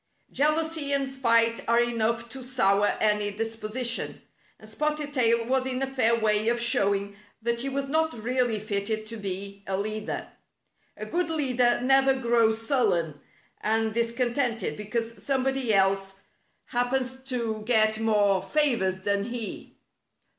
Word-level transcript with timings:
Jealousy 0.31 0.91
and 0.93 1.07
spite 1.07 1.63
are 1.69 1.79
enough 1.79 2.27
to 2.29 2.41
sour 2.43 2.87
any 2.99 3.29
disposition, 3.29 4.19
and 4.59 4.67
Spotted 4.67 5.13
Tail 5.13 5.45
was 5.47 5.67
in 5.67 5.79
a 5.83 5.85
fair 5.85 6.15
way 6.19 6.47
of 6.47 6.59
showing 6.59 7.15
that 7.39 7.61
he 7.61 7.69
was 7.69 7.87
not 7.87 8.11
really 8.13 8.59
fitted 8.59 9.05
to 9.05 9.17
be 9.17 9.63
a 9.67 9.77
leader. 9.77 10.29
A 10.97 11.05
good 11.05 11.29
leader 11.29 11.79
never 11.83 12.15
grows 12.15 12.65
sullen 12.65 13.21
and 13.61 13.93
discontented 13.93 14.75
because 14.75 15.21
somebody 15.21 15.71
else 15.71 16.21
happens 16.65 17.17
to 17.25 17.61
get 17.67 17.99
more 17.99 18.41
favors 18.41 19.03
than 19.03 19.25
he. 19.25 19.75